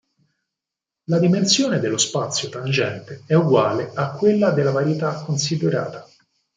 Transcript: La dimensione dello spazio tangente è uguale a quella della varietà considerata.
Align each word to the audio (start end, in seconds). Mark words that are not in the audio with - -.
La 1.09 1.19
dimensione 1.19 1.79
dello 1.79 1.99
spazio 1.99 2.49
tangente 2.49 3.21
è 3.27 3.35
uguale 3.35 3.91
a 3.93 4.13
quella 4.13 4.49
della 4.49 4.71
varietà 4.71 5.21
considerata. 5.21 6.09